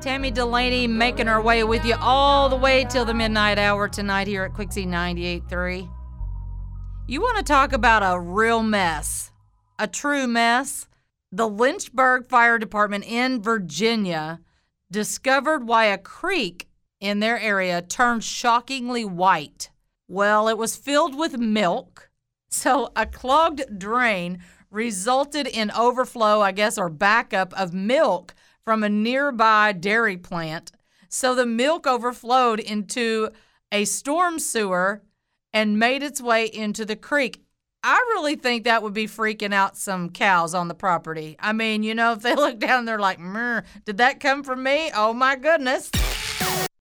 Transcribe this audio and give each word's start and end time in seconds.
Tammy 0.00 0.30
Delaney 0.30 0.86
making 0.86 1.26
her 1.26 1.40
way 1.40 1.64
with 1.64 1.84
you 1.84 1.96
all 2.00 2.48
the 2.48 2.56
way 2.56 2.84
till 2.84 3.04
the 3.04 3.14
midnight 3.14 3.58
hour 3.58 3.88
tonight 3.88 4.26
here 4.26 4.44
at 4.44 4.54
Quixie 4.54 4.86
98.3. 4.86 5.90
You 7.08 7.20
want 7.20 7.38
to 7.38 7.42
talk 7.42 7.72
about 7.72 8.02
a 8.02 8.20
real 8.20 8.62
mess, 8.62 9.32
a 9.78 9.86
true 9.86 10.26
mess? 10.26 10.86
The 11.32 11.48
Lynchburg 11.48 12.28
Fire 12.28 12.58
Department 12.58 13.04
in 13.04 13.42
Virginia 13.42 14.40
discovered 14.90 15.66
why 15.66 15.86
a 15.86 15.98
creek 15.98 16.68
in 17.00 17.20
their 17.20 17.38
area 17.38 17.82
turned 17.82 18.22
shockingly 18.22 19.04
white. 19.04 19.70
Well, 20.08 20.48
it 20.48 20.58
was 20.58 20.76
filled 20.76 21.18
with 21.18 21.38
milk. 21.38 22.10
So 22.48 22.90
a 22.94 23.06
clogged 23.06 23.76
drain 23.76 24.38
resulted 24.70 25.48
in 25.48 25.70
overflow, 25.72 26.40
I 26.40 26.52
guess, 26.52 26.78
or 26.78 26.88
backup 26.88 27.52
of 27.54 27.74
milk 27.74 28.35
from 28.66 28.82
a 28.82 28.88
nearby 28.88 29.70
dairy 29.72 30.16
plant. 30.16 30.72
So 31.08 31.36
the 31.36 31.46
milk 31.46 31.86
overflowed 31.86 32.58
into 32.58 33.30
a 33.70 33.84
storm 33.84 34.40
sewer 34.40 35.02
and 35.52 35.78
made 35.78 36.02
its 36.02 36.20
way 36.20 36.46
into 36.46 36.84
the 36.84 36.96
creek. 36.96 37.44
I 37.84 37.96
really 38.08 38.34
think 38.34 38.64
that 38.64 38.82
would 38.82 38.92
be 38.92 39.06
freaking 39.06 39.54
out 39.54 39.76
some 39.76 40.10
cows 40.10 40.52
on 40.52 40.66
the 40.66 40.74
property. 40.74 41.36
I 41.38 41.52
mean, 41.52 41.84
you 41.84 41.94
know, 41.94 42.12
if 42.12 42.22
they 42.22 42.34
look 42.34 42.58
down, 42.58 42.84
they're 42.84 42.98
like, 42.98 43.20
did 43.84 43.98
that 43.98 44.18
come 44.18 44.42
from 44.42 44.64
me? 44.64 44.90
Oh 44.92 45.12
my 45.12 45.36
goodness. 45.36 45.92